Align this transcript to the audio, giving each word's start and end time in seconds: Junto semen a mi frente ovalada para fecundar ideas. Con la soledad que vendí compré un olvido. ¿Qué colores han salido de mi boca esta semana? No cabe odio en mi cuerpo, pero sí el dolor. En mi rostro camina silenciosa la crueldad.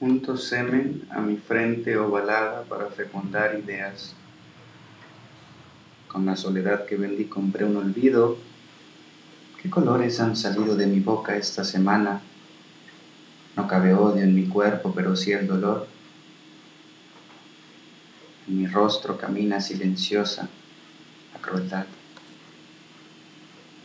Junto 0.00 0.38
semen 0.38 1.06
a 1.10 1.20
mi 1.20 1.36
frente 1.36 1.98
ovalada 1.98 2.62
para 2.62 2.86
fecundar 2.86 3.60
ideas. 3.62 4.14
Con 6.08 6.24
la 6.24 6.36
soledad 6.36 6.86
que 6.86 6.96
vendí 6.96 7.26
compré 7.26 7.66
un 7.66 7.76
olvido. 7.76 8.38
¿Qué 9.60 9.68
colores 9.68 10.18
han 10.20 10.36
salido 10.36 10.74
de 10.74 10.86
mi 10.86 11.00
boca 11.00 11.36
esta 11.36 11.64
semana? 11.64 12.22
No 13.56 13.68
cabe 13.68 13.92
odio 13.92 14.22
en 14.22 14.34
mi 14.34 14.46
cuerpo, 14.46 14.90
pero 14.96 15.14
sí 15.14 15.32
el 15.32 15.46
dolor. 15.46 15.86
En 18.48 18.58
mi 18.58 18.66
rostro 18.68 19.18
camina 19.18 19.60
silenciosa 19.60 20.48
la 21.34 21.40
crueldad. 21.42 21.84